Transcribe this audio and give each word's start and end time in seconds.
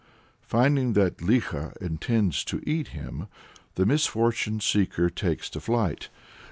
Finding 0.41 0.93
that 0.93 1.17
Likho 1.17 1.77
intends 1.77 2.43
to 2.45 2.59
eat 2.65 2.87
him, 2.87 3.27
the 3.75 3.85
misfortune 3.85 4.59
seeker 4.59 5.11
takes 5.11 5.47
to 5.51 5.59
flight. 5.59 6.09